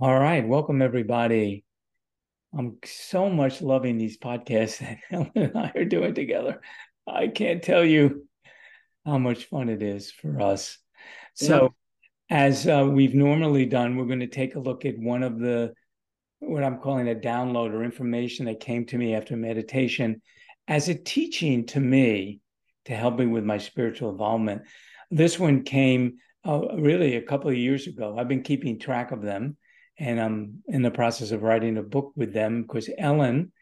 [0.00, 1.64] All right, welcome everybody.
[2.52, 6.60] I'm so much loving these podcasts that Ellen and I are doing together.
[7.06, 8.26] I can't tell you
[9.06, 10.78] how much fun it is for us.
[11.34, 11.74] So,
[12.28, 15.74] as uh, we've normally done, we're going to take a look at one of the
[16.40, 20.22] what I'm calling a download or information that came to me after meditation
[20.66, 22.40] as a teaching to me
[22.86, 24.62] to help me with my spiritual involvement.
[25.12, 26.14] This one came
[26.44, 28.18] uh, really a couple of years ago.
[28.18, 29.56] I've been keeping track of them
[29.98, 33.52] and I'm in the process of writing a book with them because Ellen,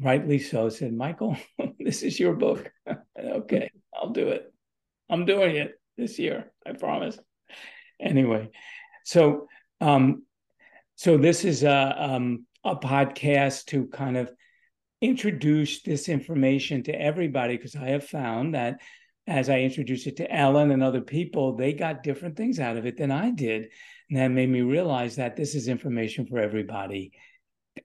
[0.00, 1.36] rightly so, said, Michael,
[1.78, 2.70] this is your book.
[3.18, 4.52] okay, I'll do it.
[5.08, 7.18] I'm doing it this year, I promise.
[8.00, 8.50] Anyway,
[9.04, 9.46] so
[9.80, 10.24] um,
[10.96, 14.30] so this is a um, a podcast to kind of
[15.00, 18.80] introduce this information to everybody because I have found that
[19.26, 22.86] as I introduced it to Ellen and other people, they got different things out of
[22.86, 23.68] it than I did.
[24.08, 27.12] And that made me realize that this is information for everybody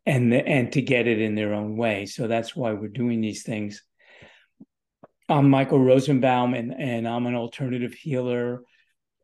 [0.05, 2.05] and and to get it in their own way.
[2.05, 3.83] So that's why we're doing these things.
[5.31, 8.63] I'm Michael Rosenbaum, and, and I'm an alternative healer,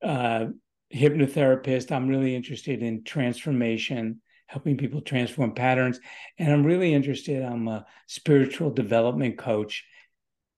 [0.02, 0.46] uh,
[0.94, 1.92] hypnotherapist.
[1.92, 6.00] I'm really interested in transformation, helping people transform patterns.
[6.40, 9.84] And I'm really interested, I'm a spiritual development coach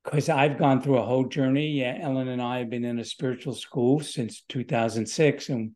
[0.03, 1.70] because I've gone through a whole journey.
[1.70, 5.76] Yeah, Ellen and I have been in a spiritual school since 2006, and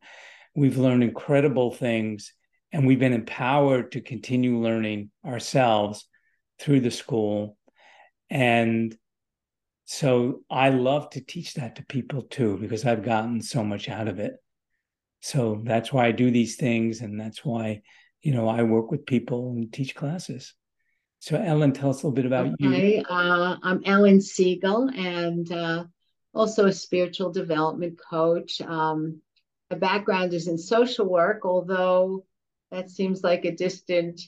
[0.55, 2.33] we've learned incredible things.
[2.71, 6.07] And we've been empowered to continue learning ourselves
[6.59, 7.55] through the school.
[8.31, 8.97] And
[9.85, 14.07] so I love to teach that to people too, because I've gotten so much out
[14.07, 14.37] of it.
[15.21, 17.01] So that's why I do these things.
[17.01, 17.83] And that's why,
[18.23, 20.55] you know, I work with people and teach classes.
[21.19, 22.97] So, Ellen, tell us a little bit about okay.
[22.97, 23.03] you.
[23.03, 25.85] Uh, I'm Ellen Seigel and uh,
[26.33, 28.59] also a spiritual development coach.
[28.61, 29.21] Um,
[29.73, 32.25] my background is in social work, although
[32.71, 34.21] that seems like a distant,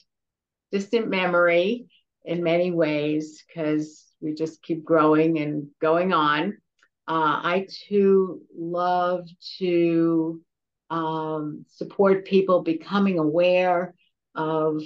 [0.72, 1.86] distant memory
[2.24, 6.58] in many ways because we just keep growing and going on.
[7.06, 9.28] Uh, I too love
[9.58, 10.40] to
[10.90, 13.94] um, support people becoming aware
[14.34, 14.82] of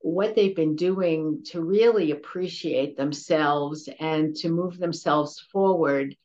[0.00, 6.16] what they've been doing to really appreciate themselves and to move themselves forward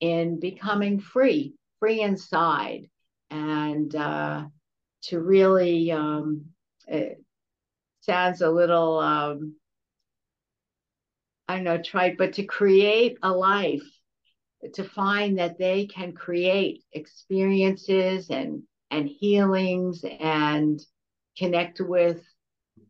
[0.00, 2.89] in becoming free, free inside,
[3.30, 4.44] and uh,
[5.04, 6.46] to really, um,
[6.86, 7.22] it
[8.00, 9.54] sounds a little, um,
[11.48, 13.82] I don't know, trite, but to create a life,
[14.74, 20.80] to find that they can create experiences and and healings and
[21.38, 22.22] connect with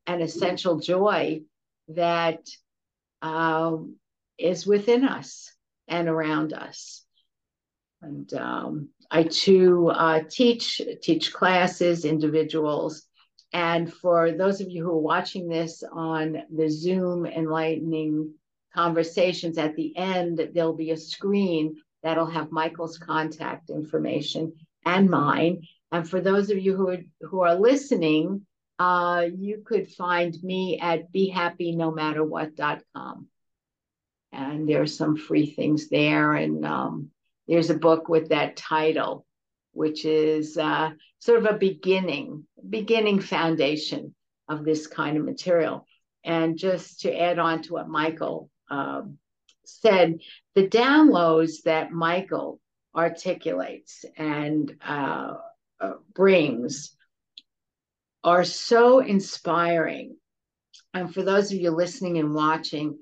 [0.07, 1.43] an essential joy
[1.89, 2.41] that
[3.23, 3.97] um,
[4.39, 5.53] is within us
[5.89, 7.05] and around us.
[8.03, 13.07] And um, I too uh, teach teach classes, individuals,
[13.53, 18.33] and for those of you who are watching this on the Zoom enlightening
[18.75, 24.53] conversations, at the end there'll be a screen that'll have Michael's contact information
[24.87, 25.63] and mine.
[25.93, 28.47] And for those of you who are, who are listening,
[28.79, 33.27] uh, you could find me at behappynomatterwhat.com.
[34.33, 36.35] And there's some free things there.
[36.35, 37.11] And um,
[37.51, 39.27] there's a book with that title,
[39.73, 44.15] which is uh, sort of a beginning, beginning foundation
[44.49, 45.85] of this kind of material.
[46.25, 49.19] And just to add on to what Michael um,
[49.67, 50.21] said,
[50.55, 52.61] the downloads that Michael
[52.95, 55.35] articulates and uh,
[55.81, 56.95] uh, brings
[58.23, 60.17] are so inspiring.
[60.95, 63.01] And for those of you listening and watching,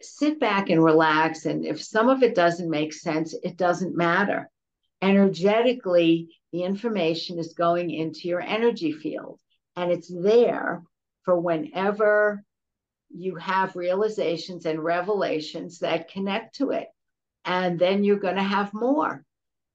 [0.00, 1.46] sit back and relax.
[1.46, 4.50] And if some of it doesn't make sense, it doesn't matter.
[5.02, 9.38] Energetically, the information is going into your energy field
[9.76, 10.82] and it's there
[11.24, 12.42] for whenever
[13.10, 16.88] you have realizations and revelations that connect to it.
[17.44, 19.24] And then you're going to have more.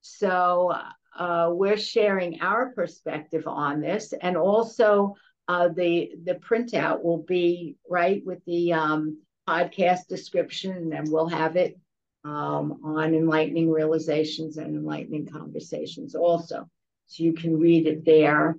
[0.01, 0.75] So
[1.17, 5.15] uh, we're sharing our perspective on this, and also
[5.47, 9.17] uh, the the printout will be right with the um,
[9.47, 11.79] podcast description, and we'll have it
[12.25, 16.67] um, on enlightening realizations and enlightening conversations also,
[17.07, 18.57] so you can read it there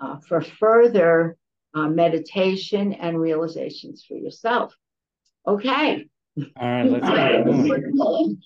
[0.00, 1.36] uh, for further
[1.74, 4.76] uh, meditation and realizations for yourself.
[5.46, 6.06] Okay.
[6.36, 7.44] All right, let's get.
[7.44, 8.38] Do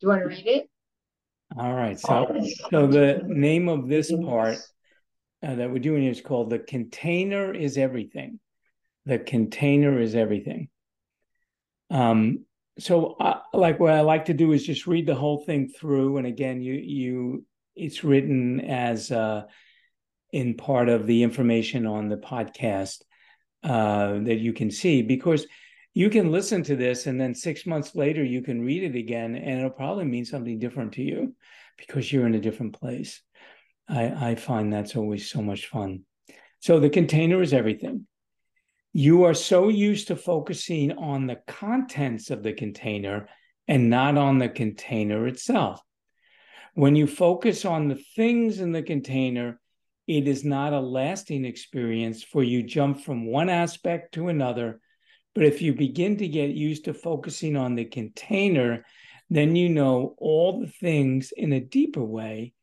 [0.00, 0.70] you want to read it?
[1.56, 1.98] All right.
[1.98, 2.40] So,
[2.70, 4.58] so the name of this part
[5.42, 8.38] uh, that we're doing is called "The Container Is Everything."
[9.08, 10.68] The container is everything.
[11.90, 12.44] Um.
[12.78, 16.18] So, uh, like what I like to do is just read the whole thing through,
[16.18, 19.44] and again, you you it's written as uh,
[20.32, 22.98] in part of the information on the podcast
[23.62, 25.46] uh, that you can see because
[25.94, 29.34] you can listen to this and then six months later you can read it again
[29.34, 31.34] and it'll probably mean something different to you
[31.78, 33.22] because you're in a different place.
[33.88, 36.02] I, I find that's always so much fun.
[36.60, 38.06] So the container is everything.
[38.92, 43.28] You are so used to focusing on the contents of the container
[43.66, 45.80] and not on the container itself.
[46.74, 49.60] When you focus on the things in the container,
[50.06, 54.80] it is not a lasting experience for you jump from one aspect to another.
[55.34, 58.86] But if you begin to get used to focusing on the container,
[59.28, 62.54] then you know all the things in a deeper way,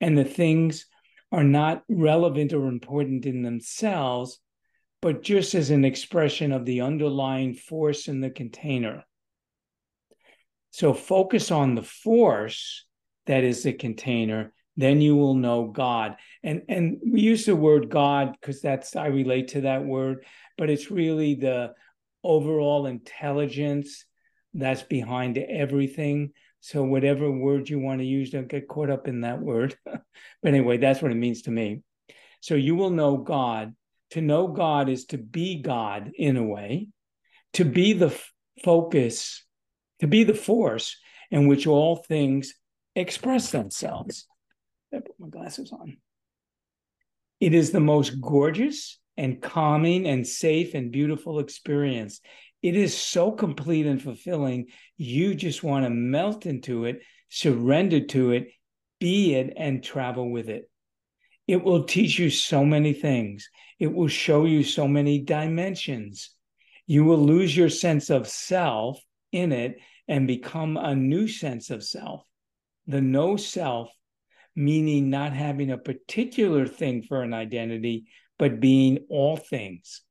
[0.00, 0.86] and the things
[1.30, 4.40] are not relevant or important in themselves,
[5.02, 9.04] but just as an expression of the underlying force in the container.
[10.70, 12.86] So focus on the force
[13.26, 16.16] that is the container then you will know God.
[16.42, 20.24] And and we use the word God because that's I relate to that word,
[20.56, 21.72] but it's really the
[22.24, 24.04] overall intelligence
[24.54, 26.32] that's behind everything.
[26.60, 29.76] So whatever word you want to use, don't get caught up in that word.
[29.84, 30.02] but
[30.44, 31.82] anyway, that's what it means to me.
[32.40, 33.74] So you will know God.
[34.12, 36.88] To know God is to be God in a way,
[37.54, 38.30] to be the f-
[38.62, 39.42] focus,
[40.00, 40.98] to be the force
[41.30, 42.52] in which all things
[42.94, 44.26] express themselves.
[44.92, 45.96] I put my glasses on.
[47.40, 52.20] It is the most gorgeous and calming and safe and beautiful experience.
[52.62, 54.66] It is so complete and fulfilling.
[54.98, 57.00] You just want to melt into it,
[57.30, 58.48] surrender to it,
[59.00, 60.70] be it, and travel with it.
[61.46, 63.48] It will teach you so many things.
[63.78, 66.30] It will show you so many dimensions.
[66.86, 69.00] You will lose your sense of self
[69.32, 69.78] in it
[70.08, 72.22] and become a new sense of self.
[72.86, 73.90] The no self
[74.54, 78.06] meaning not having a particular thing for an identity,
[78.38, 80.02] but being all things.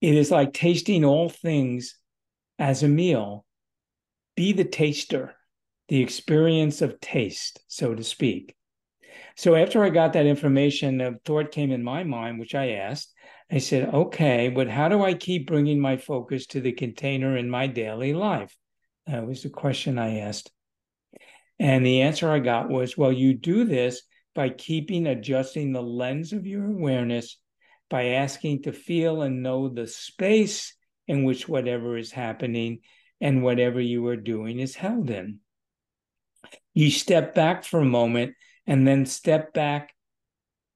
[0.00, 1.98] It is like tasting all things
[2.58, 3.44] as a meal.
[4.36, 5.34] Be the taster,
[5.88, 8.54] the experience of taste, so to speak.
[9.36, 13.12] So after I got that information, a thought came in my mind, which I asked.
[13.50, 17.48] I said, okay, but how do I keep bringing my focus to the container in
[17.48, 18.54] my daily life?
[19.06, 20.50] That was the question I asked.
[21.58, 24.02] And the answer I got was, well, you do this
[24.34, 27.38] by keeping adjusting the lens of your awareness,
[27.90, 30.74] by asking to feel and know the space
[31.06, 32.80] in which whatever is happening
[33.20, 35.40] and whatever you are doing is held in.
[36.74, 38.34] You step back for a moment
[38.68, 39.94] and then step back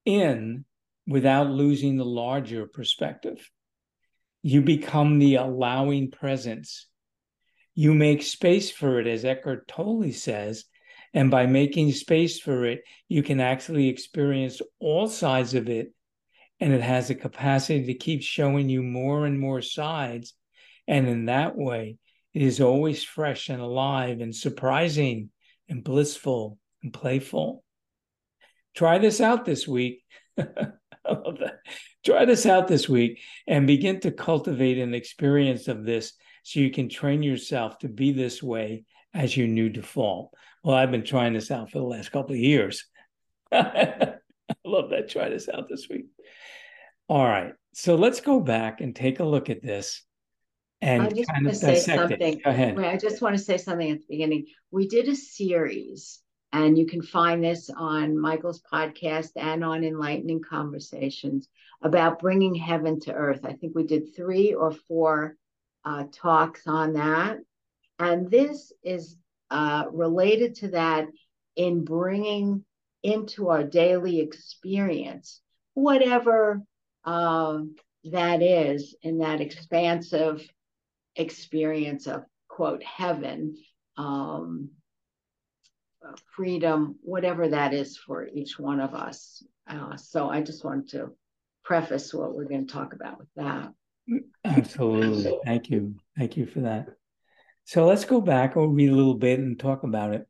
[0.06, 0.64] in
[1.06, 3.50] without losing the larger perspective.
[4.42, 6.88] You become the allowing presence.
[7.74, 10.64] You make space for it, as Eckhart Tolle says,
[11.14, 15.92] and by making space for it, you can actually experience all sides of it.
[16.60, 20.32] And it has a capacity to keep showing you more and more sides.
[20.88, 21.98] And in that way,
[22.32, 25.30] it is always fresh and alive and surprising
[25.68, 27.62] and blissful and playful.
[28.74, 30.02] Try this out this week.
[30.38, 31.58] I love that.
[32.04, 36.70] Try this out this week and begin to cultivate an experience of this so you
[36.70, 38.84] can train yourself to be this way
[39.14, 40.32] as your new default.
[40.64, 42.84] Well, I've been trying this out for the last couple of years.
[43.52, 44.16] I
[44.64, 45.08] love that.
[45.08, 46.06] Try this out this week.
[47.08, 47.52] All right.
[47.74, 50.02] So let's go back and take a look at this
[50.82, 52.38] and I just kind want of to say dissect something.
[52.38, 52.44] it.
[52.44, 52.78] Go ahead.
[52.78, 54.46] I just want to say something at the beginning.
[54.72, 56.20] We did a series,
[56.52, 61.48] and you can find this on Michael's podcast and on Enlightening Conversations
[61.82, 63.40] about bringing heaven to earth.
[63.44, 65.36] I think we did three or four
[65.84, 67.38] uh, talks on that.
[67.98, 69.16] And this is
[69.50, 71.06] uh, related to that
[71.56, 72.64] in bringing
[73.02, 75.40] into our daily experience
[75.74, 76.62] whatever
[77.04, 77.58] uh,
[78.04, 80.46] that is in that expansive
[81.16, 83.56] experience of quote heaven
[83.96, 84.70] um,
[86.34, 91.10] freedom whatever that is for each one of us uh, so i just want to
[91.64, 93.72] preface what we're going to talk about with that
[94.44, 95.38] Absolutely.
[95.44, 95.94] Thank you.
[96.18, 96.86] Thank you for that.
[97.64, 100.26] So let's go back or read a little bit and talk about it.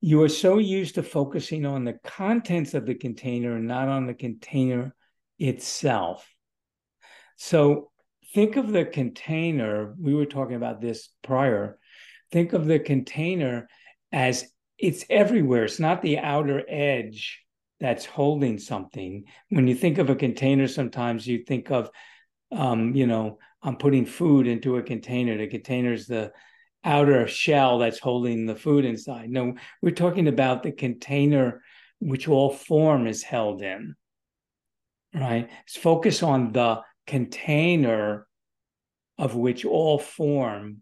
[0.00, 4.06] You are so used to focusing on the contents of the container and not on
[4.06, 4.94] the container
[5.38, 6.26] itself.
[7.36, 7.90] So
[8.32, 9.94] think of the container.
[10.00, 11.78] We were talking about this prior.
[12.32, 13.68] Think of the container
[14.10, 14.50] as
[14.80, 15.64] it's everywhere.
[15.64, 17.40] It's not the outer edge
[17.80, 19.24] that's holding something.
[19.50, 21.90] When you think of a container, sometimes you think of,
[22.52, 25.36] um, you know, I'm putting food into a container.
[25.36, 26.32] The container is the
[26.84, 29.30] outer shell that's holding the food inside.
[29.30, 31.62] No, we're talking about the container
[32.00, 33.94] which all form is held in.
[35.14, 35.50] right?
[35.66, 38.26] It's focus on the container
[39.18, 40.78] of which all form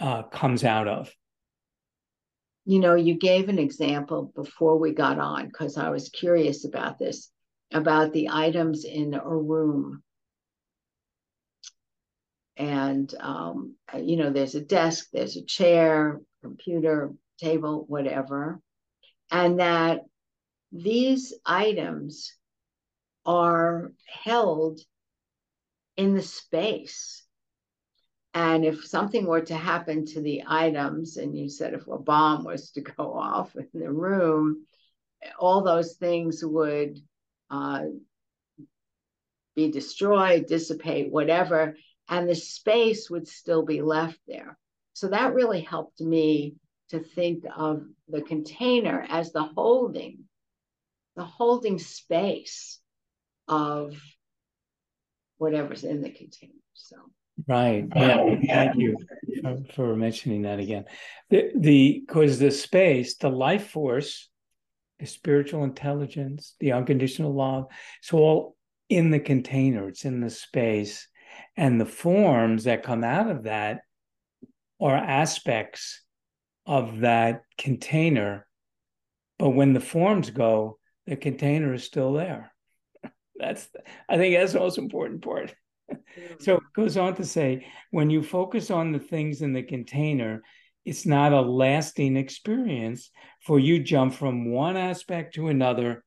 [0.00, 1.10] uh, comes out of.
[2.68, 6.98] You know, you gave an example before we got on because I was curious about
[6.98, 7.30] this
[7.72, 10.02] about the items in a room.
[12.58, 18.60] And, um, you know, there's a desk, there's a chair, computer, table, whatever.
[19.30, 20.00] And that
[20.70, 22.34] these items
[23.24, 23.92] are
[24.24, 24.78] held
[25.96, 27.24] in the space.
[28.38, 32.44] And if something were to happen to the items, and you said if a bomb
[32.44, 34.64] was to go off in the room,
[35.40, 37.00] all those things would
[37.50, 37.86] uh,
[39.56, 41.76] be destroyed, dissipate, whatever,
[42.08, 44.56] and the space would still be left there.
[44.92, 46.54] So that really helped me
[46.90, 50.26] to think of the container as the holding,
[51.16, 52.78] the holding space
[53.48, 54.00] of
[55.38, 56.52] whatever's in the container.
[56.74, 56.98] So
[57.46, 58.64] right, uh, yeah.
[58.64, 58.96] Thank you
[59.42, 60.84] for, for mentioning that again.
[61.30, 64.28] The the because the space, the life force,
[64.98, 67.66] the spiritual intelligence, the unconditional love,
[68.00, 68.56] it's all
[68.88, 69.88] in the container.
[69.88, 71.08] It's in the space,
[71.56, 73.80] and the forms that come out of that
[74.80, 76.02] are aspects
[76.66, 78.46] of that container.
[79.38, 82.52] But when the forms go, the container is still there.
[83.36, 83.68] That's
[84.08, 85.54] I think that's the most important part.
[85.90, 86.42] Mm.
[86.42, 90.42] so it goes on to say when you focus on the things in the container,
[90.84, 93.10] it's not a lasting experience
[93.44, 96.04] for you jump from one aspect to another.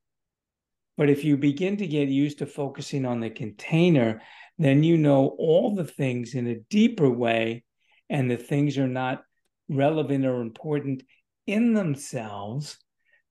[0.97, 4.21] But if you begin to get used to focusing on the container,
[4.57, 7.63] then you know all the things in a deeper way,
[8.09, 9.23] and the things are not
[9.69, 11.03] relevant or important
[11.47, 12.77] in themselves,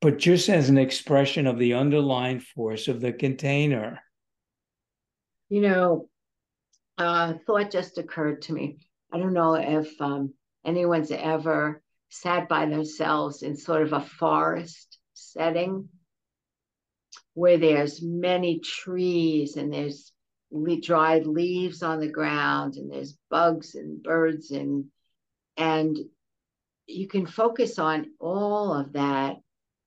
[0.01, 4.01] but just as an expression of the underlying force of the container.
[5.49, 6.10] You know,
[7.01, 8.77] uh, thought just occurred to me.
[9.11, 14.99] I don't know if um, anyone's ever sat by themselves in sort of a forest
[15.15, 15.89] setting
[17.35, 20.13] where there's many trees and there's
[20.83, 24.87] dried leaves on the ground and there's bugs and birds and
[25.57, 25.97] and
[26.87, 29.37] you can focus on all of that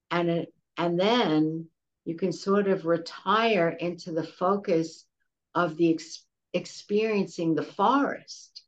[0.10, 1.68] and and then
[2.06, 5.06] you can sort of retire into the focus
[5.54, 6.23] of the ex-
[6.54, 8.62] experiencing the forest.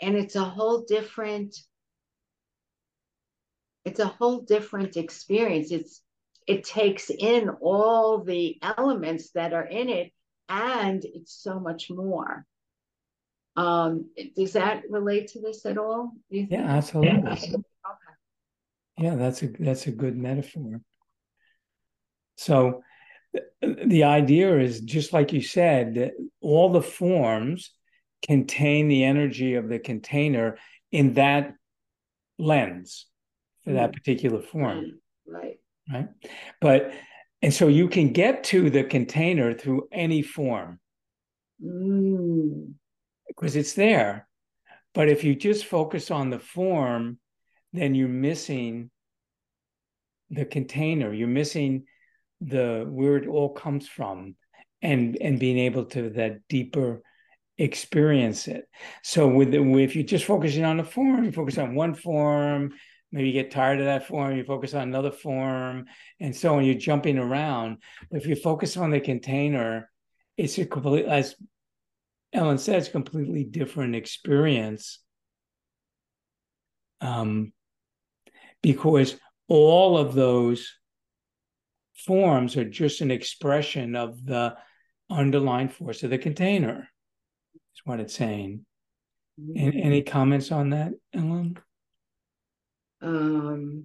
[0.00, 1.56] And it's a whole different
[3.84, 5.72] it's a whole different experience.
[5.72, 6.02] It's
[6.46, 10.12] it takes in all the elements that are in it
[10.48, 12.46] and it's so much more.
[13.56, 16.12] Um does that relate to this at all?
[16.30, 17.32] Yeah absolutely.
[17.32, 17.56] Okay.
[18.98, 20.80] yeah that's a that's a good metaphor.
[22.36, 22.82] So
[23.62, 27.70] the idea is just like you said that all the forms
[28.22, 30.56] contain the energy of the container
[30.90, 31.54] in that
[32.38, 33.06] lens
[33.64, 33.94] for that mm.
[33.94, 35.00] particular form.
[35.26, 35.58] Right.
[35.92, 36.08] Right.
[36.60, 36.92] But,
[37.42, 40.80] and so you can get to the container through any form
[41.62, 42.72] mm.
[43.26, 44.28] because it's there.
[44.94, 47.18] But if you just focus on the form,
[47.72, 48.90] then you're missing
[50.30, 51.12] the container.
[51.12, 51.84] You're missing
[52.40, 54.36] the where it all comes from
[54.82, 57.02] and and being able to that deeper
[57.58, 58.68] experience it.
[59.02, 62.72] So with the, if you're just focusing on the form, you focus on one form,
[63.10, 65.86] maybe you get tired of that form, you focus on another form,
[66.20, 66.64] and so on.
[66.64, 67.78] You're jumping around.
[68.10, 69.90] But if you focus on the container,
[70.36, 71.34] it's a complete, as
[72.32, 75.00] Ellen says, completely different experience.
[77.00, 77.52] Um,
[78.62, 79.16] because
[79.48, 80.77] all of those
[82.08, 84.56] forms are just an expression of the
[85.10, 86.88] underlying force of the container
[87.54, 88.64] is what it's saying.
[89.36, 89.86] And mm-hmm.
[89.86, 91.58] any comments on that, Ellen?
[93.02, 93.84] Um,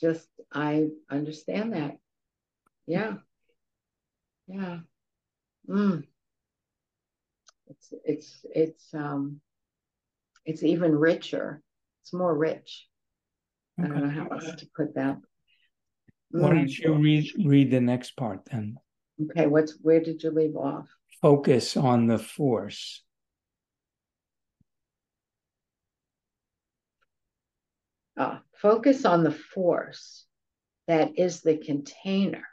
[0.00, 1.98] just I understand that.
[2.86, 3.16] Yeah.
[4.48, 4.78] Yeah.
[5.68, 6.04] Mm.
[7.66, 9.40] It's it's it's um
[10.46, 11.62] it's even richer.
[12.02, 12.88] It's more rich.
[13.78, 13.86] Okay.
[13.86, 15.18] I don't know how else to put that.
[16.30, 16.78] Why don't mm.
[16.78, 18.78] you read read the next part then?
[19.22, 20.88] Okay, what's where did you leave off?
[21.24, 23.02] focus on the force.
[28.14, 30.26] Uh, focus on the force
[30.86, 32.46] that is the container.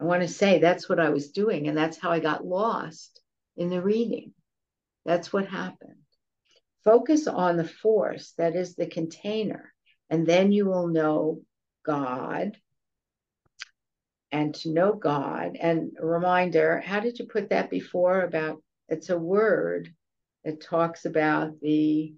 [0.00, 3.20] I want to say that's what I was doing, and that's how I got lost
[3.58, 4.32] in the reading.
[5.04, 6.00] That's what happened.
[6.84, 9.74] Focus on the force that is the container,
[10.08, 11.42] and then you will know
[11.88, 12.58] God
[14.30, 15.56] and to know God.
[15.58, 19.94] And a reminder, how did you put that before about it's a word
[20.44, 22.14] that talks about the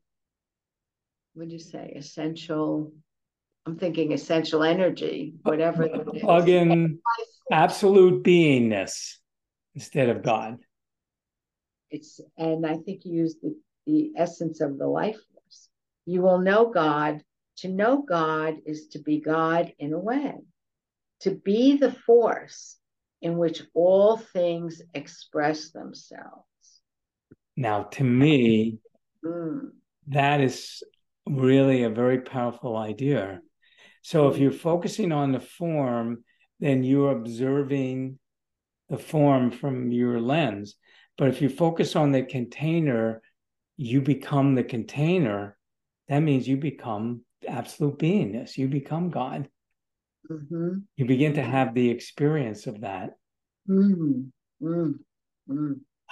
[1.35, 2.93] what do you say, essential
[3.65, 5.89] I'm thinking essential energy, whatever
[6.21, 6.99] plug in
[7.53, 9.19] absolute beingness
[9.77, 10.59] instead of God.
[11.91, 13.55] It's and I think you use the,
[13.87, 15.69] the essence of the life force.
[16.07, 17.23] You will know God.
[17.61, 20.35] To know God is to be God in a way
[21.21, 22.77] to be the force
[23.23, 26.45] in which all things express themselves.
[27.57, 28.79] Now, to me,
[29.25, 29.71] mm.
[30.09, 30.83] that is
[31.27, 33.41] really a very powerful idea.
[34.03, 36.25] So, if you're focusing on the form,
[36.59, 38.19] then you're observing
[38.89, 40.77] the form from your lens.
[41.19, 43.21] But if you focus on the container,
[43.77, 45.59] you become the container.
[46.09, 48.57] That means you become absolute beingness.
[48.57, 49.49] You become God.
[50.31, 50.79] Mm-hmm.
[50.97, 53.17] You begin to have the experience of that.
[53.69, 54.93] Mm-hmm.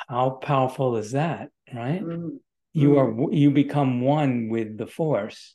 [0.09, 2.03] How powerful is that, right?
[2.03, 2.37] Mm-hmm.
[2.73, 5.55] You are you become one with the force.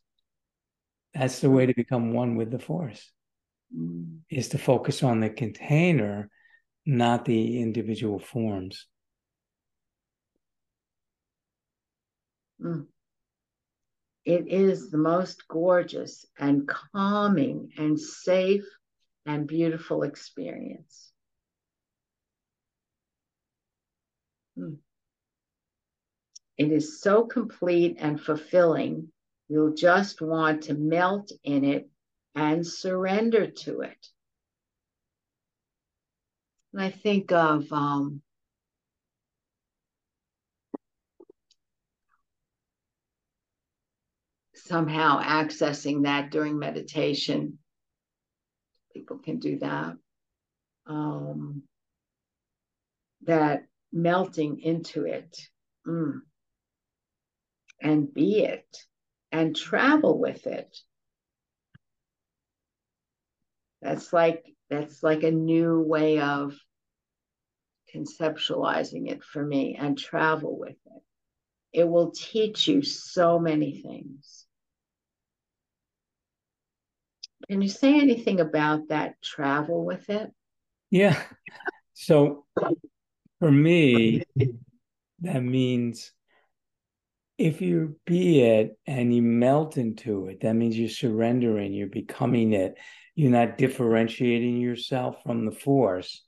[1.13, 3.11] That's the way to become one with the force.
[4.29, 6.29] Is to focus on the container,
[6.85, 8.87] not the individual forms.
[12.61, 12.85] Mm.
[14.25, 18.65] It is the most gorgeous and calming and safe
[19.25, 21.11] and beautiful experience.
[24.55, 24.75] Hmm.
[26.57, 29.11] It is so complete and fulfilling,
[29.49, 31.89] you'll just want to melt in it
[32.35, 34.07] and surrender to it.
[36.71, 38.21] And I think of um,
[44.65, 47.60] somehow accessing that during meditation.
[48.93, 49.96] People can do that.
[50.86, 51.63] Um,
[53.26, 55.38] that melting into it
[55.88, 56.19] mm,
[57.82, 58.78] and be it
[59.32, 60.76] and travel with it.
[63.82, 66.56] That's like that's like a new way of
[67.93, 71.04] conceptualizing it for me and travel with it.
[71.73, 74.42] It will teach you so many things.
[77.49, 80.32] Can you say anything about that travel with it?
[80.89, 81.21] Yeah.
[81.93, 82.45] So
[83.39, 84.23] for me,
[85.21, 86.12] that means
[87.38, 92.53] if you be it and you melt into it, that means you're surrendering, you're becoming
[92.53, 92.75] it,
[93.15, 96.23] you're not differentiating yourself from the force,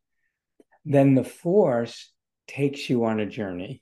[0.84, 2.12] then the force
[2.48, 3.82] takes you on a journey.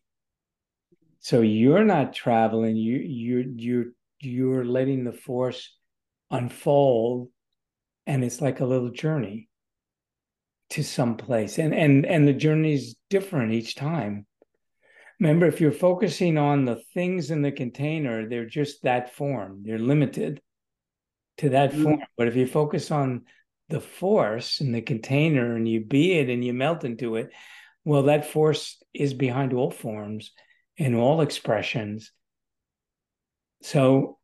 [1.20, 3.86] So you're not traveling, you you're you're
[4.20, 5.74] you're letting the force
[6.34, 7.30] unfold
[8.06, 9.48] and it's like a little journey
[10.72, 11.60] to some place.
[11.60, 14.26] And and and the journey is different each time.
[15.20, 19.62] Remember if you're focusing on the things in the container they're just that form.
[19.64, 20.42] They're limited
[21.38, 21.84] to that mm-hmm.
[21.84, 22.00] form.
[22.18, 23.24] But if you focus on
[23.70, 27.32] the force in the container and you be it and you melt into it
[27.86, 30.32] well that force is behind all forms
[30.78, 32.12] and all expressions.
[33.62, 34.18] So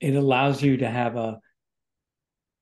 [0.00, 1.38] it allows you to have a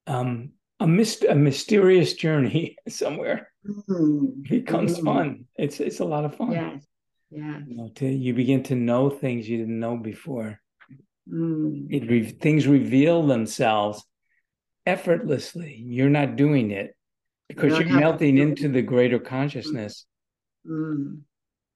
[0.07, 3.51] um, a, myst- a mysterious journey somewhere.
[3.67, 4.45] Mm-hmm.
[4.45, 5.07] It becomes mm-hmm.
[5.07, 5.45] fun.
[5.57, 6.53] It's it's a lot of fun.
[6.53, 6.87] Yes.
[7.31, 7.59] Yeah.
[7.67, 10.61] You, know, to, you begin to know things you didn't know before.
[11.31, 11.89] Mm.
[11.91, 14.03] It re- things reveal themselves
[14.87, 15.83] effortlessly.
[15.85, 16.97] You're not doing it
[17.49, 20.07] because you are melting into the greater consciousness.
[20.67, 21.21] Mm.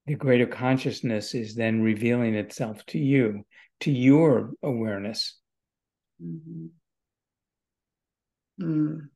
[0.07, 3.45] The greater consciousness is then revealing itself to you,
[3.81, 5.39] to your awareness.
[6.23, 6.67] Mm-hmm.
[8.61, 9.09] Mm.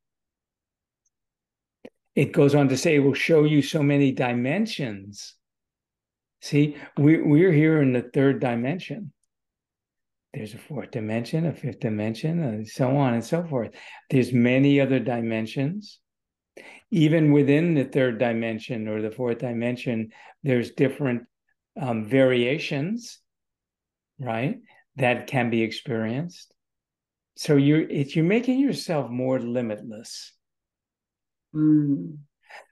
[2.14, 5.34] It goes on to say it will show you so many dimensions.
[6.40, 9.12] See, we, we're here in the third dimension.
[10.32, 13.70] There's a fourth dimension, a fifth dimension, and so on and so forth.
[14.10, 16.00] There's many other dimensions.
[16.90, 21.24] Even within the third dimension or the fourth dimension, there's different
[21.80, 23.18] um, variations,
[24.18, 24.58] right,
[24.96, 26.54] that can be experienced
[27.36, 30.32] so you're it's you're making yourself more limitless
[31.54, 32.16] mm.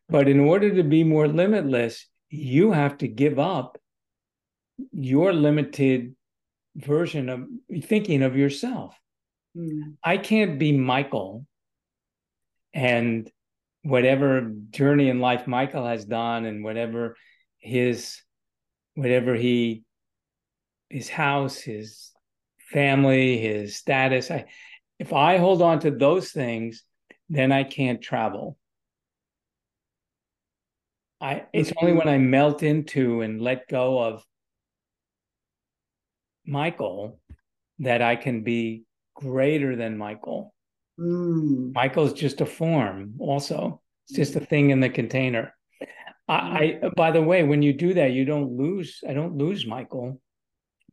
[0.09, 3.79] but in order to be more limitless you have to give up
[4.93, 6.17] your limited
[6.77, 7.47] version of
[7.85, 8.99] thinking of yourself
[9.57, 9.95] mm.
[10.03, 11.47] i can't be michael
[12.73, 13.31] and
[13.83, 17.17] whatever journey in life michael has done and whatever
[17.59, 18.19] his
[18.95, 19.85] whatever he
[20.89, 22.14] his house his
[22.71, 24.31] family, his status.
[24.31, 24.47] I,
[24.99, 26.85] if I hold on to those things,
[27.29, 28.57] then I can't travel.
[31.21, 31.87] I it's mm-hmm.
[31.87, 34.25] only when I melt into and let go of
[36.47, 37.19] Michael
[37.79, 40.55] that I can be greater than Michael.
[40.99, 41.75] Mm.
[41.75, 43.81] Michael's just a form, also.
[44.07, 45.55] It's just a thing in the container.
[46.29, 46.35] I,
[46.83, 49.01] I, by the way, when you do that, you don't lose.
[49.09, 50.21] I don't lose Michael,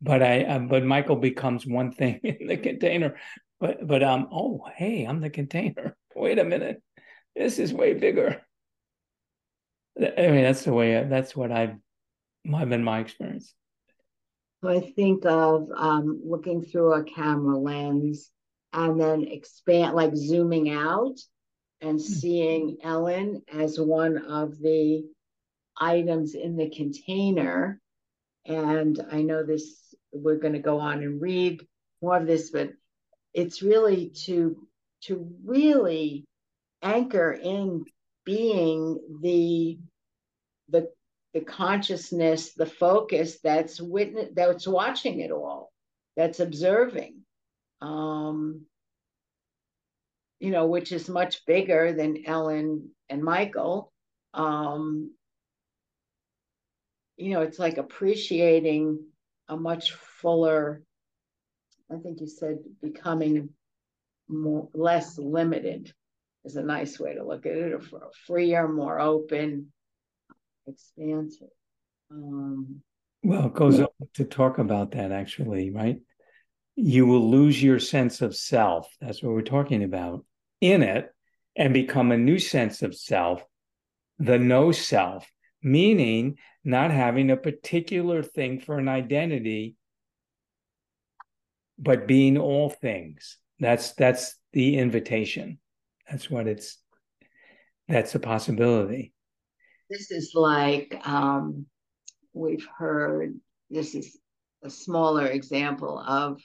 [0.01, 3.17] but I uh, but Michael becomes one thing in the container.
[3.59, 5.95] But but um oh hey I'm the container.
[6.15, 6.81] Wait a minute,
[7.35, 8.41] this is way bigger.
[9.97, 11.75] I mean that's the way that's what I've
[12.53, 13.53] I've been my experience.
[14.63, 18.29] I think of um, looking through a camera lens
[18.73, 21.17] and then expand, like zooming out
[21.81, 22.05] and hmm.
[22.05, 25.03] seeing Ellen as one of the
[25.79, 27.79] items in the container.
[28.45, 29.80] And I know this,
[30.11, 31.65] we're going to go on and read
[32.01, 32.71] more of this, but
[33.33, 34.67] it's really to
[35.03, 36.25] to really
[36.81, 37.85] anchor in
[38.25, 39.79] being the
[40.69, 40.89] the
[41.33, 45.71] the consciousness, the focus that's witness that's watching it all,
[46.17, 47.17] that's observing.
[47.81, 48.65] Um,
[50.39, 53.91] you know, which is much bigger than Ellen and Michael.
[54.33, 55.11] Um,
[57.15, 59.05] you know, it's like appreciating
[59.47, 60.83] a much fuller,
[61.91, 63.49] I think you said becoming
[64.27, 65.93] more less limited
[66.45, 67.81] is a nice way to look at it, or
[68.25, 69.71] freer, more open,
[70.67, 71.49] expansive.
[72.09, 72.81] Um,
[73.23, 75.99] well, it goes on to talk about that actually, right?
[76.75, 78.89] You will lose your sense of self.
[78.99, 80.25] That's what we're talking about
[80.61, 81.13] in it
[81.55, 83.43] and become a new sense of self,
[84.17, 85.29] the no self,
[85.63, 89.75] meaning not having a particular thing for an identity,
[91.77, 93.37] but being all things.
[93.59, 95.59] That's that's the invitation.
[96.09, 96.77] That's what it's
[97.87, 99.13] that's a possibility
[99.91, 101.65] this is like um,
[102.33, 103.35] we've heard
[103.69, 104.17] this is
[104.63, 106.41] a smaller example of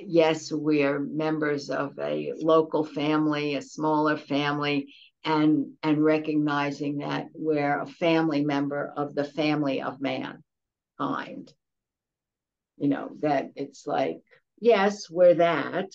[0.00, 7.80] yes we're members of a local family a smaller family and and recognizing that we're
[7.80, 11.52] a family member of the family of mankind.
[12.78, 14.18] You know that it's like
[14.60, 15.90] yes we're that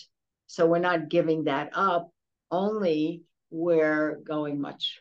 [0.47, 2.09] so we're not giving that up
[2.51, 4.99] only we're going much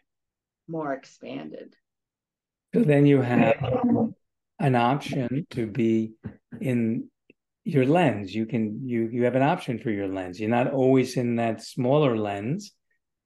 [0.68, 1.74] more expanded.
[2.72, 4.12] So then you have
[4.60, 6.12] an option to be
[6.60, 7.08] in
[7.64, 8.34] your lens.
[8.34, 10.40] You can you you have an option for your lens.
[10.40, 12.72] You're not always in that smaller lens.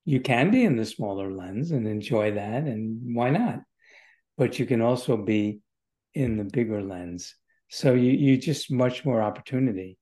[0.05, 3.61] You can be in the smaller lens and enjoy that, and why not?
[4.37, 5.61] But you can also be
[6.15, 7.35] in the bigger lens.
[7.69, 9.99] So you you just much more opportunity.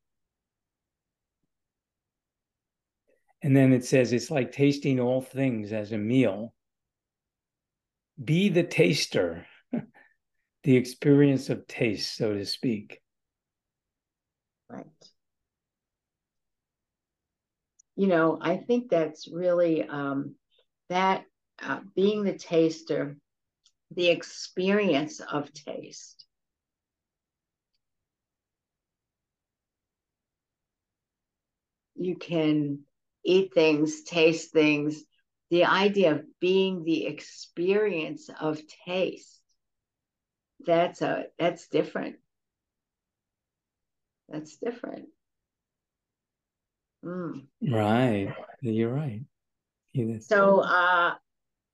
[3.42, 6.54] And then it says it's like tasting all things as a meal
[8.22, 9.46] be the taster,
[10.62, 13.01] the experience of taste, so to speak.
[14.72, 14.86] Right.
[17.96, 20.36] You know, I think that's really um,
[20.88, 21.24] that
[21.62, 23.16] uh, being the taster,
[23.90, 26.26] the experience of taste.
[31.94, 32.80] You can
[33.24, 35.04] eat things, taste things,
[35.50, 39.40] the idea of being the experience of taste
[40.66, 42.16] that's a that's different
[44.28, 45.06] that's different.
[47.04, 47.46] Mm.
[47.68, 48.32] right.
[48.60, 49.22] You're right.
[50.20, 51.14] So uh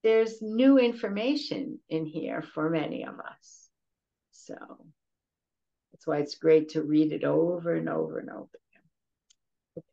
[0.03, 3.69] there's new information in here for many of us.
[4.33, 4.57] So
[5.93, 8.49] that's why it's great to read it over and over and over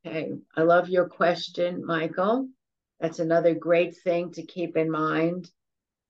[0.05, 0.33] okay.
[0.55, 2.47] I love your question michael.
[2.99, 5.49] That's another great thing to keep in mind,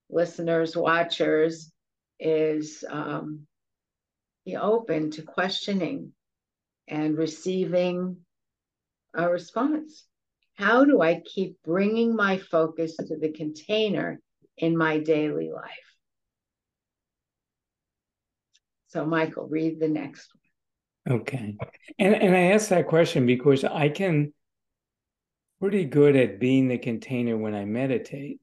[0.09, 1.71] listeners, watchers,
[2.19, 3.47] is um,
[4.45, 6.13] be open to questioning
[6.87, 8.17] and receiving
[9.13, 10.05] a response.
[10.55, 14.19] How do I keep bringing my focus to the container
[14.57, 15.71] in my daily life?
[18.87, 20.29] So, Michael, read the next
[21.05, 21.19] one.
[21.19, 21.57] Okay.
[21.99, 24.33] And, and I asked that question because I can
[25.59, 28.39] pretty good at being the container when I meditate.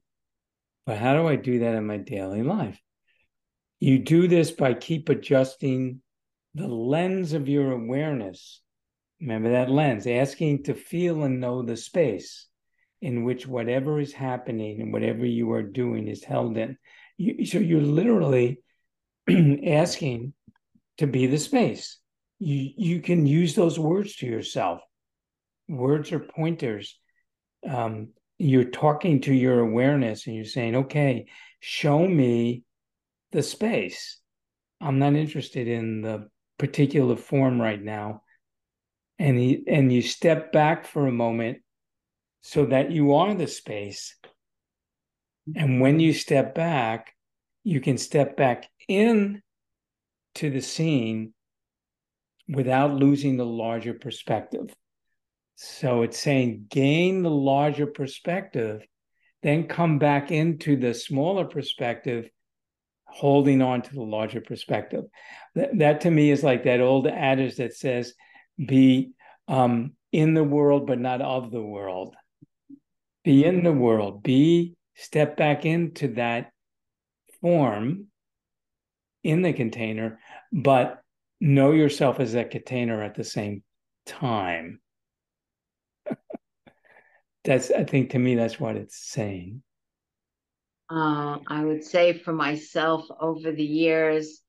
[0.84, 2.80] But how do I do that in my daily life?
[3.80, 6.02] You do this by keep adjusting
[6.54, 8.60] the lens of your awareness.
[9.20, 12.46] Remember that lens, asking to feel and know the space
[13.00, 16.76] in which whatever is happening and whatever you are doing is held in.
[17.18, 18.62] You, so you're literally
[19.66, 20.34] asking
[20.98, 21.98] to be the space.
[22.38, 24.80] You, you can use those words to yourself.
[25.68, 26.98] Words are pointers
[27.68, 31.26] um, you're talking to your awareness and you're saying, okay,
[31.60, 32.64] show me
[33.30, 34.18] the space.
[34.80, 36.28] I'm not interested in the
[36.62, 38.22] particular form right now.
[39.18, 41.58] And he and you step back for a moment
[42.40, 44.14] so that you are the space.
[45.56, 47.16] And when you step back,
[47.64, 49.42] you can step back in
[50.36, 51.34] to the scene
[52.48, 54.72] without losing the larger perspective.
[55.56, 58.86] So it's saying gain the larger perspective,
[59.42, 62.30] then come back into the smaller perspective,
[63.12, 65.04] holding on to the larger perspective.
[65.54, 68.14] That, that to me is like that old adage that says,
[68.58, 69.12] be
[69.48, 72.16] um, in the world, but not of the world.
[73.24, 76.50] Be in the world, be step back into that
[77.40, 78.06] form
[79.22, 80.18] in the container,
[80.52, 81.02] but
[81.40, 83.62] know yourself as that container at the same
[84.06, 84.80] time.
[87.44, 89.62] that's, I think to me, that's what it's saying.
[90.92, 94.42] Uh, I would say for myself over the years,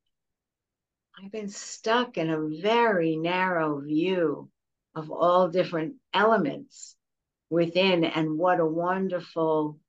[1.18, 4.50] I've been stuck in a very narrow view
[4.94, 6.98] of all different elements
[7.50, 9.80] within, and what a wonderful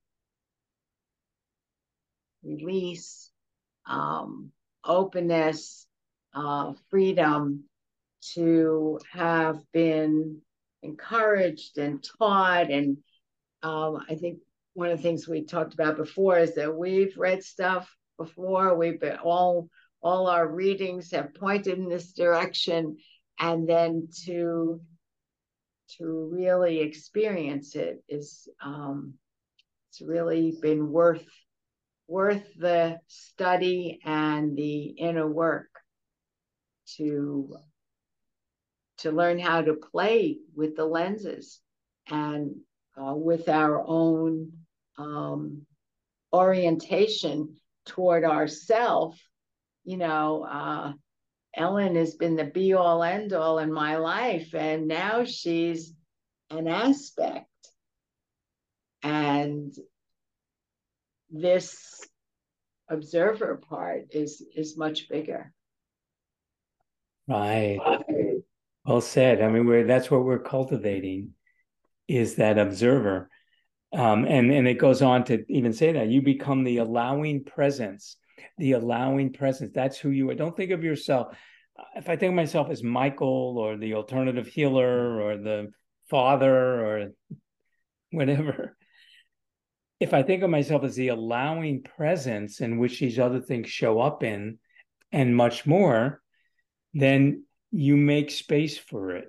[2.45, 3.33] release,
[3.87, 4.53] um,
[4.85, 5.89] openness,
[6.35, 7.65] uh, freedom
[8.35, 10.41] to have been
[10.85, 12.71] encouraged and taught.
[12.71, 12.99] And
[13.65, 14.39] um, I think
[14.75, 18.77] one of the things we talked about before is that we've read stuff before.
[18.77, 19.69] We've been all
[20.03, 22.99] all our readings have pointed in this direction,
[23.39, 24.81] and then to
[25.99, 29.15] to really experience it is um,
[29.91, 31.27] it's really been worth
[32.09, 35.69] worth the study and the inner work
[36.97, 37.57] to
[38.99, 41.61] to learn how to play with the lenses
[42.09, 42.57] and
[43.01, 44.53] uh, with our own
[44.99, 45.63] um,
[46.33, 49.21] orientation toward ourself
[49.85, 50.93] you know uh,
[51.55, 55.95] ellen has been the be all end all in my life and now she's
[56.51, 57.47] an aspect.
[59.03, 59.75] And
[61.31, 62.07] this
[62.89, 65.53] observer part is is much bigger.
[67.29, 67.79] Right.
[68.87, 69.43] Well said.
[69.43, 71.31] I mean we're that's what we're cultivating
[72.07, 73.31] is that observer
[73.95, 78.17] um, and and it goes on to even say that you become the allowing presence
[78.59, 81.37] the allowing presence that's who you are don't think of yourself
[81.97, 85.71] if i think of myself as michael or the alternative healer or the
[86.09, 87.11] father or
[88.11, 88.77] whatever
[90.01, 94.01] if I think of myself as the allowing presence in which these other things show
[94.01, 94.59] up in,
[95.13, 96.21] and much more,
[96.93, 99.29] then you make space for it.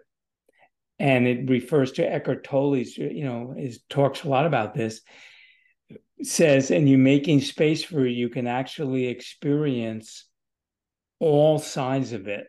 [0.97, 5.01] And it refers to Eckhart Tolle's, you know, is talks a lot about this.
[6.23, 10.25] Says, and you're making space for you can actually experience
[11.19, 12.47] all sides of it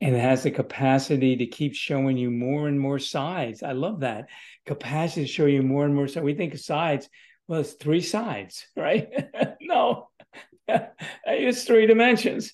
[0.00, 3.62] and it has the capacity to keep showing you more and more sides.
[3.62, 4.28] I love that
[4.66, 6.08] capacity to show you more and more.
[6.08, 7.08] So we think of sides,
[7.46, 9.08] well, it's three sides, right?
[9.60, 10.08] no,
[11.26, 12.52] it's three dimensions.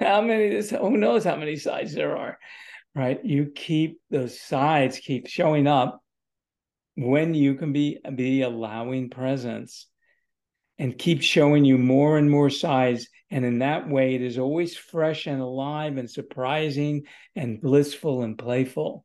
[0.00, 0.60] How many?
[0.68, 2.38] Who knows how many sides there are,
[2.94, 3.24] right?
[3.24, 6.00] You keep those sides keep showing up
[6.96, 9.86] when you can be be allowing presence
[10.78, 13.08] and keep showing you more and more sides.
[13.30, 17.04] And in that way, it is always fresh and alive and surprising
[17.34, 19.04] and blissful and playful.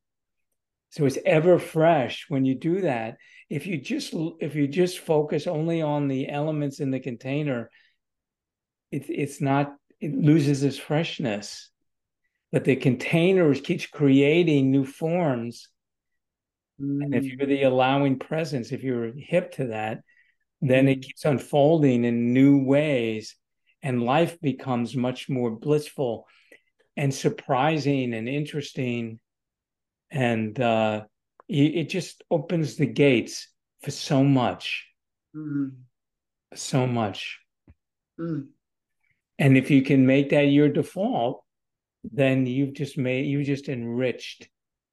[0.91, 3.17] So it's ever fresh when you do that.
[3.49, 7.69] If you just if you just focus only on the elements in the container,
[8.91, 11.69] it, it's not it loses its freshness.
[12.51, 15.69] But the container keeps creating new forms.
[16.81, 17.03] Mm.
[17.03, 17.37] And if mm.
[17.37, 20.01] you're the allowing presence, if you're hip to that,
[20.61, 21.01] then it mm-hmm.
[21.01, 23.35] keeps unfolding in new ways
[23.81, 26.27] and life becomes much more blissful
[26.97, 29.19] and surprising and interesting
[30.11, 31.03] and uh,
[31.47, 33.47] it, just opens the gates
[33.81, 34.87] for so much
[35.35, 35.71] mm.
[36.53, 37.39] so much
[38.19, 38.45] mm.
[39.37, 41.43] and if you can make that your default
[42.03, 44.47] then you've just made you just enriched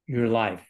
[0.07, 0.65] your life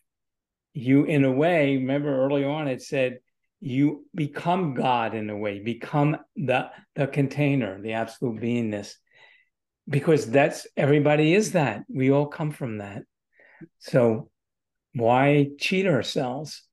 [0.74, 3.20] you in a way remember early on it said
[3.60, 8.94] you become God in a way, become the the container, the absolute beingness,
[9.88, 11.84] because that's everybody is that.
[11.90, 13.04] We all come from that.
[13.80, 14.30] So
[14.94, 16.64] why cheat ourselves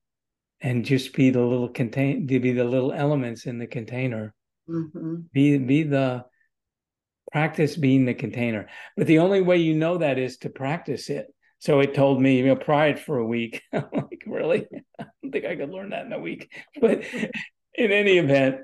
[0.60, 4.34] and just be the little contain to be the little elements in the container?
[4.68, 5.14] Mm-hmm.
[5.32, 6.24] Be be the
[7.32, 8.68] practice being the container.
[8.96, 11.26] But the only way you know that is to practice it.
[11.58, 13.62] So it told me, you know, it for a week.
[13.72, 14.66] I'm like, really?
[14.98, 16.52] I don't think I could learn that in a week.
[16.80, 17.04] But
[17.74, 18.56] in any event,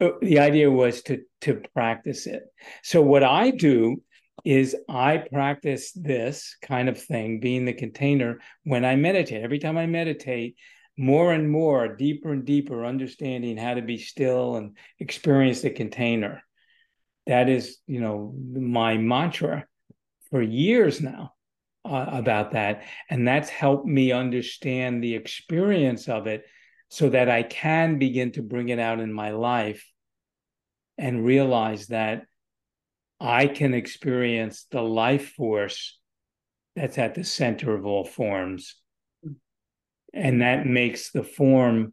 [0.00, 2.42] uh, the idea was to to practice it.
[2.82, 4.02] So what I do
[4.44, 9.42] is I practice this kind of thing, being the container when I meditate.
[9.42, 10.56] Every time I meditate,
[10.96, 16.42] more and more, deeper and deeper, understanding how to be still and experience the container.
[17.28, 19.66] That is, you know, my mantra
[20.30, 21.34] for years now
[21.84, 22.82] uh, about that.
[23.08, 26.44] And that's helped me understand the experience of it
[26.88, 29.86] so that I can begin to bring it out in my life
[30.96, 32.24] and realize that
[33.20, 35.98] I can experience the life force
[36.76, 38.76] that's at the center of all forms.
[40.14, 41.92] And that makes the form,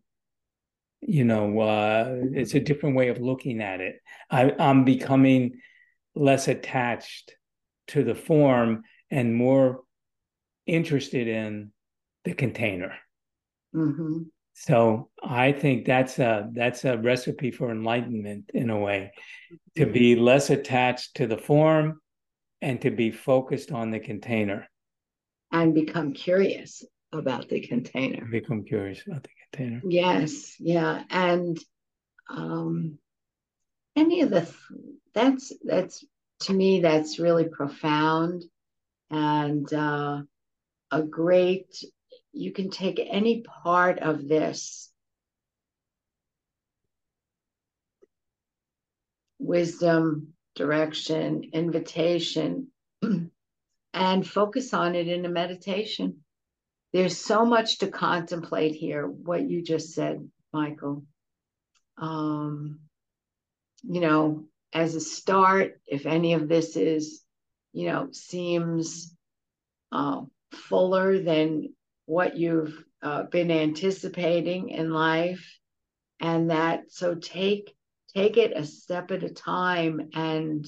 [1.07, 4.01] you know, uh, it's a different way of looking at it.
[4.29, 5.59] I, I'm becoming
[6.15, 7.35] less attached
[7.87, 9.81] to the form and more
[10.65, 11.71] interested in
[12.23, 12.95] the container.
[13.75, 14.23] Mm-hmm.
[14.53, 19.11] So I think that's a that's a recipe for enlightenment in a way,
[19.75, 19.93] to mm-hmm.
[19.93, 22.01] be less attached to the form
[22.61, 24.67] and to be focused on the container.
[25.51, 26.83] And become curious
[27.17, 28.25] about the container.
[28.25, 29.81] Become curious about the container.
[29.87, 31.03] Yes, yeah.
[31.09, 31.59] And
[32.29, 32.97] um
[33.95, 34.51] any of the
[35.13, 36.03] that's that's
[36.41, 38.43] to me that's really profound
[39.09, 40.21] and uh
[40.91, 41.83] a great
[42.33, 44.91] you can take any part of this
[49.39, 52.67] wisdom, direction, invitation,
[53.93, 56.24] and focus on it in a meditation.
[56.95, 61.03] There's so much to contemplate here, what you just said, Michael.
[61.97, 62.79] Um,
[63.83, 67.21] you know, as a start, if any of this is,
[67.73, 69.13] you know, seems
[69.91, 70.21] uh,
[70.53, 71.73] fuller than
[72.05, 75.59] what you've uh, been anticipating in life
[76.21, 77.75] and that so take
[78.15, 80.65] take it a step at a time and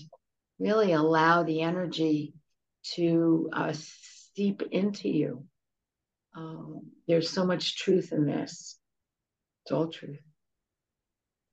[0.60, 2.34] really allow the energy
[2.96, 3.72] to uh,
[4.36, 5.48] seep into you
[6.38, 8.78] um, there's so much truth in this
[9.66, 10.20] it's all truth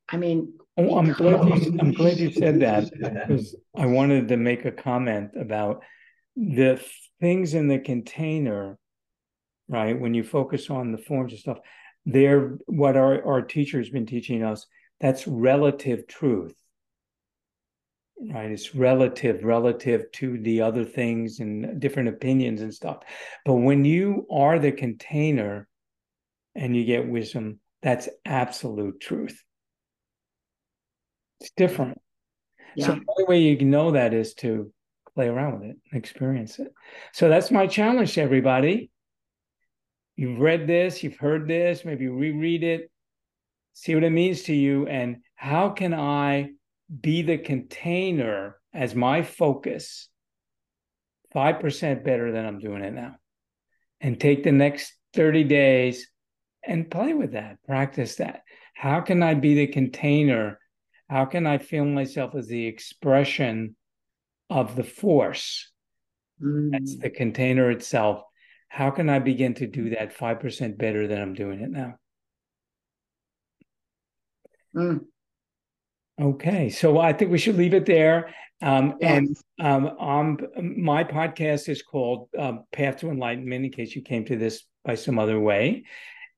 [0.08, 4.36] i mean oh, I'm glad you, I'm glad you said that because I wanted to
[4.36, 5.82] make a comment about
[6.36, 6.84] the
[7.20, 8.78] things in the container
[9.68, 9.98] right?
[9.98, 11.58] When you focus on the forms and stuff,
[12.04, 14.66] they're what our, our teacher's been teaching us,
[15.00, 16.54] that's relative truth.
[18.20, 18.50] Right.
[18.50, 22.98] It's relative, relative to the other things and different opinions and stuff.
[23.44, 25.68] But when you are the container
[26.54, 29.42] and you get wisdom, that's absolute truth.
[31.40, 32.00] It's different.
[32.76, 32.86] Yeah.
[32.86, 34.72] So the only way you can know that is to
[35.14, 36.72] play around with it and experience it.
[37.12, 38.90] So that's my challenge to everybody
[40.16, 42.90] you've read this, you've heard this, maybe reread it,
[43.72, 46.50] see what it means to you, and how can I
[47.00, 50.08] be the container as my focus
[51.34, 53.16] 5% better than I'm doing it now?
[54.00, 56.10] And take the next 30 days
[56.62, 58.42] and play with that, practice that.
[58.74, 60.58] How can I be the container?
[61.08, 63.76] How can I feel myself as the expression
[64.50, 65.70] of the force?
[66.42, 66.72] Mm.
[66.72, 68.22] That's the container itself
[68.74, 71.94] how can I begin to do that 5% better than I'm doing it now?
[74.74, 75.04] Mm.
[76.20, 78.34] Okay, so I think we should leave it there.
[78.62, 79.42] Um, yes.
[79.58, 80.38] And um, um,
[80.76, 83.64] my podcast is called uh, Path to Enlightenment.
[83.64, 85.84] In case you came to this by some other way,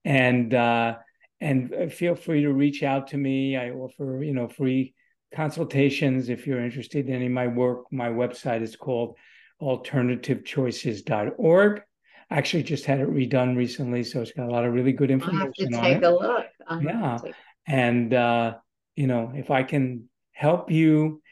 [0.05, 0.97] and uh,
[1.41, 3.57] and feel free to reach out to me.
[3.57, 4.95] I offer you know free
[5.35, 7.93] consultations if you're interested in any of my work.
[7.93, 9.17] My website is called
[9.61, 11.83] alternativechoices.org
[12.31, 15.11] I actually just had it redone recently, so it's got a lot of really good
[15.11, 15.75] information.
[15.75, 16.47] I have to take a look.
[16.67, 17.35] i yeah, take...
[17.69, 18.55] and uh,
[18.97, 21.23] you know, if I can help you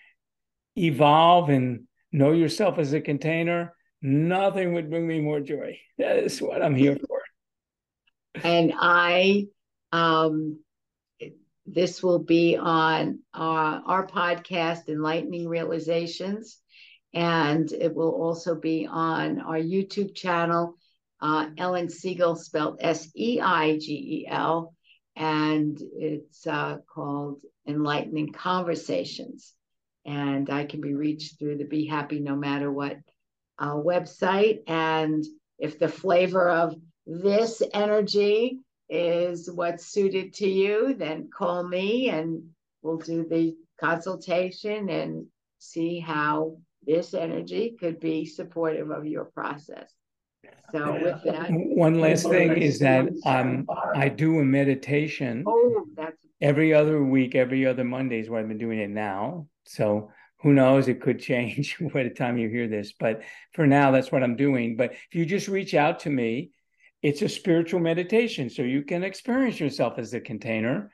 [0.77, 5.78] evolve and know yourself as a container, nothing would bring me more joy.
[5.99, 7.20] That is what I'm here for.
[8.43, 9.47] And I,
[9.93, 10.59] um,
[11.66, 16.59] this will be on uh, our podcast, Enlightening Realizations,
[17.14, 20.76] and it will also be on our YouTube channel
[21.20, 24.74] uh, Ellen Seigel, spelled S E I G E L,
[25.16, 29.52] and it's uh, called Enlightening Conversations.
[30.04, 32.98] And I can be reached through the Be Happy No Matter What
[33.58, 34.60] uh, website.
[34.66, 35.24] And
[35.58, 36.74] if the flavor of
[37.06, 38.58] this energy
[38.88, 42.50] is what's suited to you, then call me and
[42.82, 45.26] we'll do the consultation and
[45.58, 49.90] see how this energy could be supportive of your process.
[50.72, 55.44] So with that, one last thing is that um, I do a meditation.
[55.46, 59.46] Oh, that's every other week, every other Monday is what I've been doing it now.
[59.66, 60.10] So
[60.42, 60.88] who knows?
[60.88, 62.92] It could change by the time you hear this.
[62.92, 64.76] But for now, that's what I'm doing.
[64.76, 66.50] But if you just reach out to me,
[67.02, 68.48] it's a spiritual meditation.
[68.48, 70.90] So you can experience yourself as a container.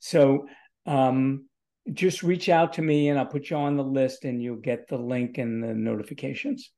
[0.00, 0.48] So
[0.86, 1.46] um,
[1.92, 4.88] just reach out to me and I'll put you on the list and you'll get
[4.88, 6.70] the link and the notifications.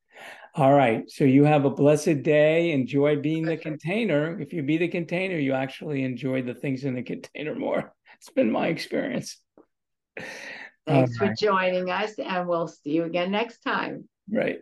[0.54, 1.10] All right.
[1.10, 2.70] So you have a blessed day.
[2.70, 4.40] Enjoy being the container.
[4.40, 7.92] If you be the container, you actually enjoy the things in the container more.
[8.16, 9.36] It's been my experience.
[10.86, 14.08] Thanks for joining us, and we'll see you again next time.
[14.30, 14.60] Right.